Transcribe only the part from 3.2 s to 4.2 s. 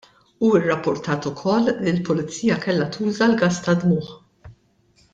l-gas tad-dmugħ.